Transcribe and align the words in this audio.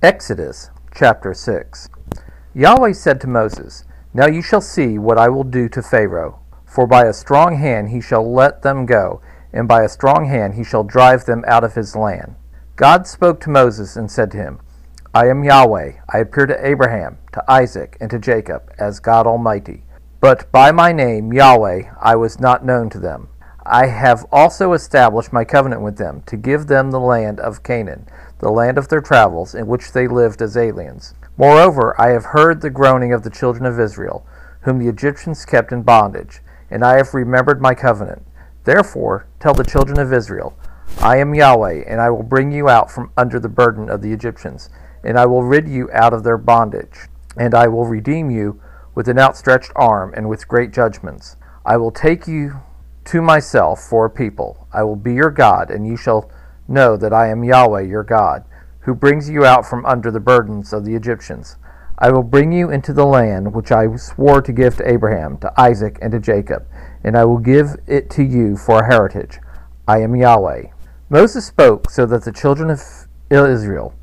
Exodus 0.00 0.70
chapter 0.94 1.34
6 1.34 1.88
Yahweh 2.54 2.92
said 2.92 3.20
to 3.20 3.26
Moses, 3.26 3.84
Now 4.14 4.28
you 4.28 4.42
shall 4.42 4.60
see 4.60 4.96
what 4.96 5.18
I 5.18 5.28
will 5.28 5.42
do 5.42 5.68
to 5.70 5.82
Pharaoh, 5.82 6.38
for 6.64 6.86
by 6.86 7.06
a 7.06 7.12
strong 7.12 7.56
hand 7.56 7.88
he 7.88 8.00
shall 8.00 8.32
let 8.32 8.62
them 8.62 8.86
go, 8.86 9.20
and 9.52 9.66
by 9.66 9.82
a 9.82 9.88
strong 9.88 10.26
hand 10.26 10.54
he 10.54 10.62
shall 10.62 10.84
drive 10.84 11.24
them 11.24 11.42
out 11.48 11.64
of 11.64 11.74
his 11.74 11.96
land. 11.96 12.36
God 12.76 13.08
spoke 13.08 13.40
to 13.40 13.50
Moses 13.50 13.96
and 13.96 14.08
said 14.08 14.30
to 14.30 14.36
him, 14.36 14.60
I 15.12 15.26
am 15.26 15.42
Yahweh. 15.42 15.94
I 16.08 16.18
appeared 16.18 16.50
to 16.50 16.64
Abraham, 16.64 17.18
to 17.32 17.42
Isaac, 17.50 17.96
and 18.00 18.08
to 18.12 18.20
Jacob 18.20 18.72
as 18.78 19.00
God 19.00 19.26
Almighty. 19.26 19.82
But 20.20 20.52
by 20.52 20.70
my 20.70 20.92
name, 20.92 21.32
Yahweh, 21.32 21.90
I 22.00 22.14
was 22.14 22.38
not 22.38 22.64
known 22.64 22.88
to 22.90 23.00
them. 23.00 23.30
I 23.70 23.88
have 23.88 24.24
also 24.32 24.72
established 24.72 25.30
my 25.30 25.44
covenant 25.44 25.82
with 25.82 25.98
them, 25.98 26.22
to 26.24 26.38
give 26.38 26.68
them 26.68 26.90
the 26.90 26.98
land 26.98 27.38
of 27.38 27.62
Canaan, 27.62 28.06
the 28.38 28.48
land 28.48 28.78
of 28.78 28.88
their 28.88 29.02
travels, 29.02 29.54
in 29.54 29.66
which 29.66 29.92
they 29.92 30.08
lived 30.08 30.40
as 30.40 30.56
aliens. 30.56 31.14
Moreover, 31.36 31.94
I 32.00 32.08
have 32.08 32.24
heard 32.24 32.62
the 32.62 32.70
groaning 32.70 33.12
of 33.12 33.24
the 33.24 33.30
children 33.30 33.66
of 33.66 33.78
Israel, 33.78 34.26
whom 34.62 34.78
the 34.78 34.88
Egyptians 34.88 35.44
kept 35.44 35.70
in 35.70 35.82
bondage, 35.82 36.40
and 36.70 36.82
I 36.82 36.96
have 36.96 37.12
remembered 37.12 37.60
my 37.60 37.74
covenant. 37.74 38.24
Therefore, 38.64 39.26
tell 39.38 39.52
the 39.52 39.64
children 39.64 39.98
of 39.98 40.14
Israel, 40.14 40.56
I 41.02 41.18
am 41.18 41.34
Yahweh, 41.34 41.84
and 41.86 42.00
I 42.00 42.08
will 42.08 42.22
bring 42.22 42.50
you 42.50 42.70
out 42.70 42.90
from 42.90 43.12
under 43.18 43.38
the 43.38 43.50
burden 43.50 43.90
of 43.90 44.00
the 44.00 44.14
Egyptians, 44.14 44.70
and 45.04 45.18
I 45.18 45.26
will 45.26 45.42
rid 45.42 45.68
you 45.68 45.90
out 45.92 46.14
of 46.14 46.24
their 46.24 46.38
bondage, 46.38 47.08
and 47.36 47.54
I 47.54 47.68
will 47.68 47.84
redeem 47.84 48.30
you 48.30 48.62
with 48.94 49.08
an 49.08 49.18
outstretched 49.18 49.72
arm 49.76 50.14
and 50.16 50.26
with 50.26 50.48
great 50.48 50.72
judgments. 50.72 51.36
I 51.66 51.76
will 51.76 51.92
take 51.92 52.26
you 52.26 52.62
to 53.08 53.22
myself 53.22 53.80
for 53.80 54.04
a 54.04 54.10
people. 54.10 54.68
I 54.72 54.82
will 54.82 54.96
be 54.96 55.14
your 55.14 55.30
God, 55.30 55.70
and 55.70 55.86
you 55.86 55.96
shall 55.96 56.30
know 56.68 56.96
that 56.98 57.12
I 57.12 57.28
am 57.28 57.42
Yahweh 57.42 57.82
your 57.82 58.04
God, 58.04 58.44
who 58.80 58.94
brings 58.94 59.30
you 59.30 59.46
out 59.46 59.64
from 59.64 59.86
under 59.86 60.10
the 60.10 60.20
burdens 60.20 60.74
of 60.74 60.84
the 60.84 60.94
Egyptians. 60.94 61.56
I 61.98 62.10
will 62.10 62.22
bring 62.22 62.52
you 62.52 62.70
into 62.70 62.92
the 62.92 63.06
land 63.06 63.54
which 63.54 63.72
I 63.72 63.96
swore 63.96 64.42
to 64.42 64.52
give 64.52 64.76
to 64.76 64.88
Abraham, 64.88 65.38
to 65.38 65.52
Isaac, 65.58 65.98
and 66.02 66.12
to 66.12 66.20
Jacob, 66.20 66.66
and 67.02 67.16
I 67.16 67.24
will 67.24 67.38
give 67.38 67.76
it 67.86 68.10
to 68.10 68.22
you 68.22 68.56
for 68.58 68.80
a 68.80 68.86
heritage. 68.86 69.38
I 69.86 70.02
am 70.02 70.14
Yahweh. 70.14 70.64
Moses 71.08 71.46
spoke 71.46 71.90
so 71.90 72.04
that 72.04 72.24
the 72.24 72.32
children 72.32 72.68
of 72.68 72.80
Israel, 73.30 73.94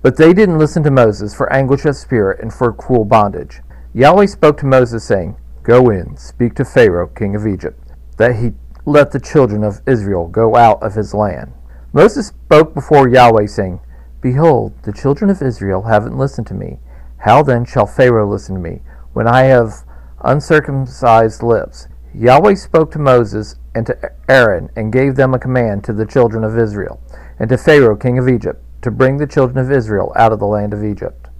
but 0.00 0.16
they 0.16 0.32
didn't 0.32 0.60
listen 0.60 0.84
to 0.84 0.92
Moses 0.92 1.34
for 1.34 1.52
anguish 1.52 1.84
of 1.84 1.96
spirit 1.96 2.40
and 2.40 2.54
for 2.54 2.72
cruel 2.72 3.04
bondage. 3.04 3.62
Yahweh 3.92 4.26
spoke 4.26 4.58
to 4.58 4.66
Moses, 4.66 5.04
saying, 5.04 5.36
Go 5.64 5.88
in, 5.88 6.18
speak 6.18 6.54
to 6.56 6.64
Pharaoh, 6.64 7.08
king 7.08 7.34
of 7.34 7.46
Egypt, 7.46 7.80
that 8.18 8.36
he 8.36 8.52
let 8.84 9.12
the 9.12 9.18
children 9.18 9.64
of 9.64 9.80
Israel 9.86 10.28
go 10.28 10.56
out 10.56 10.82
of 10.82 10.94
his 10.94 11.14
land. 11.14 11.54
Moses 11.94 12.26
spoke 12.26 12.74
before 12.74 13.08
Yahweh, 13.08 13.46
saying, 13.46 13.80
Behold, 14.20 14.74
the 14.82 14.92
children 14.92 15.30
of 15.30 15.40
Israel 15.40 15.84
haven't 15.84 16.18
listened 16.18 16.46
to 16.48 16.54
me. 16.54 16.80
How 17.18 17.42
then 17.42 17.64
shall 17.64 17.86
Pharaoh 17.86 18.30
listen 18.30 18.56
to 18.56 18.60
me, 18.60 18.82
when 19.14 19.26
I 19.26 19.44
have 19.44 19.84
uncircumcised 20.20 21.42
lips? 21.42 21.88
Yahweh 22.14 22.56
spoke 22.56 22.90
to 22.90 22.98
Moses 22.98 23.56
and 23.74 23.86
to 23.86 23.96
Aaron, 24.28 24.68
and 24.76 24.92
gave 24.92 25.16
them 25.16 25.32
a 25.32 25.38
command 25.38 25.82
to 25.84 25.94
the 25.94 26.04
children 26.04 26.44
of 26.44 26.58
Israel, 26.58 27.00
and 27.38 27.48
to 27.48 27.56
Pharaoh 27.56 27.96
king 27.96 28.18
of 28.18 28.28
Egypt, 28.28 28.62
to 28.82 28.90
bring 28.90 29.16
the 29.16 29.26
children 29.26 29.56
of 29.56 29.72
Israel 29.72 30.12
out 30.14 30.30
of 30.30 30.40
the 30.40 30.46
land 30.46 30.74
of 30.74 30.84
Egypt. 30.84 31.30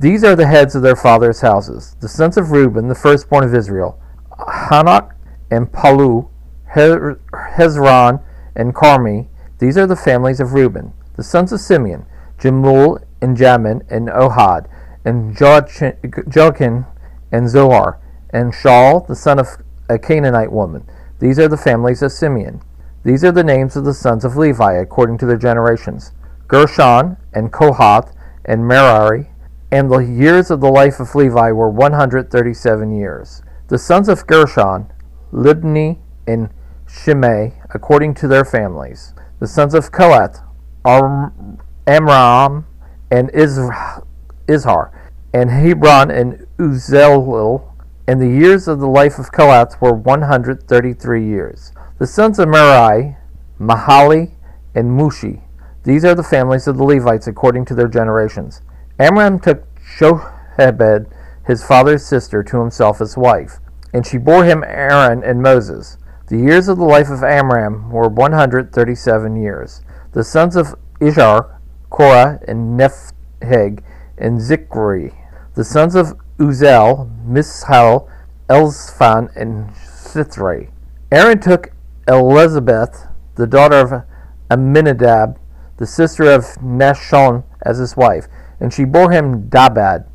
These 0.00 0.24
are 0.24 0.34
the 0.34 0.46
heads 0.46 0.74
of 0.74 0.80
their 0.80 0.96
fathers' 0.96 1.42
houses. 1.42 1.94
The 2.00 2.08
sons 2.08 2.38
of 2.38 2.52
Reuben, 2.52 2.88
the 2.88 2.94
firstborn 2.94 3.44
of 3.44 3.54
Israel, 3.54 4.00
Hanoch 4.32 5.12
and 5.50 5.70
Palu, 5.70 6.30
Hezron 6.74 8.22
and 8.56 8.74
Carmi. 8.74 9.28
These 9.58 9.76
are 9.76 9.86
the 9.86 9.96
families 9.96 10.40
of 10.40 10.54
Reuben. 10.54 10.94
The 11.16 11.22
sons 11.22 11.52
of 11.52 11.60
Simeon, 11.60 12.06
Jemuel 12.38 12.98
and 13.20 13.36
Jamin 13.36 13.82
and 13.90 14.08
Ohad, 14.08 14.68
and 15.04 15.38
Joachim 15.38 16.86
and 17.30 17.50
Zohar, 17.50 18.00
and 18.30 18.54
Shaul, 18.54 19.06
the 19.06 19.14
son 19.14 19.38
of 19.38 19.48
a 19.90 19.98
Canaanite 19.98 20.50
woman. 20.50 20.86
These 21.18 21.38
are 21.38 21.48
the 21.48 21.58
families 21.58 22.00
of 22.00 22.10
Simeon. 22.10 22.62
These 23.04 23.22
are 23.22 23.32
the 23.32 23.44
names 23.44 23.76
of 23.76 23.84
the 23.84 23.92
sons 23.92 24.24
of 24.24 24.38
Levi 24.38 24.72
according 24.74 25.18
to 25.18 25.26
their 25.26 25.36
generations 25.36 26.12
Gershon 26.48 27.18
and 27.34 27.52
Kohath 27.52 28.14
and 28.46 28.66
Merari 28.66 29.26
and 29.72 29.90
the 29.90 29.98
years 29.98 30.50
of 30.50 30.60
the 30.60 30.70
life 30.70 30.98
of 31.00 31.14
Levi 31.14 31.52
were 31.52 31.70
137 31.70 32.92
years. 32.96 33.42
The 33.68 33.78
sons 33.78 34.08
of 34.08 34.26
Gershon, 34.26 34.92
Libni 35.32 35.98
and 36.26 36.50
Shimei, 36.88 37.54
according 37.70 38.14
to 38.14 38.26
their 38.26 38.44
families. 38.44 39.14
The 39.38 39.46
sons 39.46 39.74
of 39.74 39.92
Kohath, 39.92 40.42
Amram 40.84 42.66
and 43.12 43.30
Izhar, 43.32 44.90
and 45.32 45.50
Hebron 45.50 46.10
and 46.10 46.46
Uzziel. 46.58 47.66
And 48.08 48.20
the 48.20 48.28
years 48.28 48.66
of 48.66 48.80
the 48.80 48.88
life 48.88 49.18
of 49.20 49.30
Kohath 49.30 49.80
were 49.80 49.92
133 49.92 51.24
years. 51.24 51.72
The 51.98 52.08
sons 52.08 52.40
of 52.40 52.48
Merari, 52.48 53.16
Mahali 53.60 54.32
and 54.74 54.98
Mushi. 54.98 55.42
These 55.84 56.04
are 56.04 56.16
the 56.16 56.24
families 56.24 56.66
of 56.66 56.76
the 56.76 56.84
Levites 56.84 57.28
according 57.28 57.66
to 57.66 57.74
their 57.74 57.88
generations. 57.88 58.62
Amram 59.00 59.40
took 59.40 59.64
Jochebed, 59.98 61.06
his 61.46 61.64
father's 61.64 62.04
sister, 62.04 62.42
to 62.42 62.60
himself 62.60 63.00
as 63.00 63.16
wife, 63.16 63.58
and 63.94 64.06
she 64.06 64.18
bore 64.18 64.44
him 64.44 64.62
Aaron 64.62 65.24
and 65.24 65.40
Moses. 65.40 65.96
The 66.26 66.36
years 66.36 66.68
of 66.68 66.76
the 66.76 66.84
life 66.84 67.08
of 67.08 67.24
Amram 67.24 67.90
were 67.90 68.08
137 68.08 69.36
years. 69.36 69.80
The 70.12 70.22
sons 70.22 70.54
of 70.54 70.74
Izhar, 71.00 71.56
Korah, 71.88 72.40
and 72.46 72.78
Nepheg, 72.78 73.82
and 74.18 74.38
Zichri. 74.38 75.14
The 75.54 75.64
sons 75.64 75.94
of 75.94 76.12
Uzziel, 76.38 77.10
Mishael, 77.24 78.06
Elzaphan, 78.50 79.34
and 79.34 79.70
Sithri. 79.70 80.72
Aaron 81.10 81.40
took 81.40 81.72
Elisheba, 82.06 83.14
the 83.36 83.46
daughter 83.46 83.76
of 83.76 84.04
Amminadab, 84.50 85.38
the 85.78 85.86
sister 85.86 86.30
of 86.30 86.44
Nahshon, 86.58 87.44
as 87.62 87.78
his 87.78 87.96
wife 87.96 88.28
and 88.60 88.72
she 88.72 88.84
bore 88.84 89.10
him 89.10 89.48
Nadab, 89.52 90.06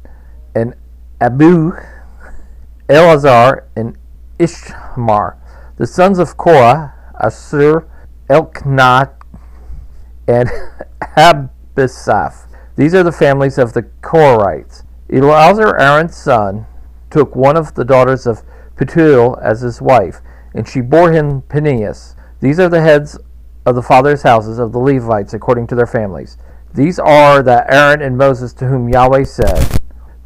and 0.53 0.75
Abihu, 1.19 1.73
Eleazar, 2.87 3.67
and 3.75 3.97
Ithamar. 4.39 5.37
The 5.77 5.87
sons 5.87 6.19
of 6.19 6.37
Korah, 6.37 6.93
Assir, 7.19 7.87
Elkanah, 8.29 9.11
and 10.27 10.49
Abiasaph. 11.17 12.47
These 12.75 12.93
are 12.93 13.03
the 13.03 13.11
families 13.11 13.57
of 13.57 13.73
the 13.73 13.83
Korahites. 14.01 14.83
Eleazar, 15.11 15.77
Aaron's 15.77 16.15
son, 16.15 16.65
took 17.09 17.35
one 17.35 17.55
of 17.57 17.73
the 17.75 17.85
daughters 17.85 18.27
of 18.27 18.43
Putiel 18.75 19.41
as 19.41 19.61
his 19.61 19.81
wife, 19.81 20.21
and 20.53 20.67
she 20.67 20.81
bore 20.81 21.11
him 21.11 21.43
Phinehas. 21.49 22.15
These 22.41 22.59
are 22.59 22.69
the 22.69 22.81
heads 22.81 23.17
of 23.65 23.75
the 23.75 23.81
fathers' 23.81 24.23
houses 24.23 24.59
of 24.59 24.71
the 24.71 24.79
Levites 24.79 25.33
according 25.33 25.67
to 25.67 25.75
their 25.75 25.87
families. 25.87 26.37
These 26.75 26.99
are 26.99 27.41
that 27.41 27.73
Aaron 27.73 28.01
and 28.01 28.17
Moses 28.17 28.51
to 28.55 28.67
whom 28.67 28.89
Yahweh 28.89 29.23
said, 29.23 29.79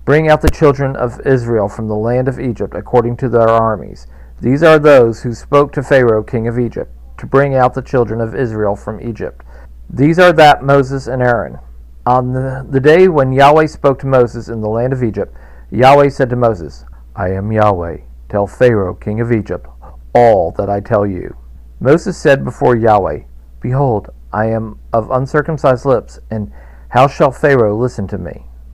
Bring 0.04 0.28
out 0.28 0.42
the 0.42 0.50
children 0.50 0.96
of 0.96 1.22
Israel 1.24 1.70
from 1.70 1.88
the 1.88 1.96
land 1.96 2.28
of 2.28 2.40
Egypt 2.40 2.74
according 2.74 3.18
to 3.18 3.30
their 3.30 3.48
armies. 3.48 4.08
These 4.42 4.64
are 4.64 4.80
those 4.80 5.22
who 5.22 5.36
spoke 5.36 5.72
to 5.74 5.84
Pharaoh 5.84 6.24
king 6.24 6.48
of 6.48 6.58
Egypt, 6.58 6.92
to 7.20 7.28
bring 7.28 7.54
out 7.54 7.76
the 7.76 7.84
children 7.84 8.20
of 8.20 8.34
Israel 8.34 8.76
from 8.76 9.00
Egypt. 9.00 9.46
These 9.88 10.18
are 10.18 10.34
that 10.34 10.64
Moses 10.64 11.06
and 11.06 11.22
Aaron. 11.22 11.60
On 12.08 12.34
the, 12.34 12.66
the 12.68 12.80
day 12.80 13.08
when 13.08 13.32
Yahweh 13.32 13.68
spoke 13.68 14.00
to 14.00 14.08
Moses 14.08 14.50
in 14.50 14.62
the 14.62 14.70
land 14.70 14.92
of 14.92 15.04
Egypt, 15.04 15.38
Yahweh 15.70 16.10
said 16.10 16.32
to 16.32 16.36
Moses, 16.36 16.84
I 17.16 17.30
am 17.30 17.52
Yahweh. 17.52 17.98
Tell 18.28 18.48
Pharaoh 18.48 18.96
king 18.96 19.20
of 19.20 19.32
Egypt 19.32 19.68
all 20.16 20.50
that 20.54 20.68
I 20.68 20.80
tell 20.80 21.06
you. 21.06 21.38
Moses 21.80 22.18
said 22.18 22.44
before 22.44 22.76
Yahweh, 22.76 23.20
Behold, 23.62 24.10
I 24.32 24.46
am 24.48 24.80
of 24.94 25.10
uncircumcised 25.10 25.86
lips, 25.86 26.20
and 26.30 26.52
how 26.90 27.08
shall 27.08 27.32
Pharaoh 27.32 27.76
listen 27.76 28.08
to 28.08 28.18
me? 28.18 28.46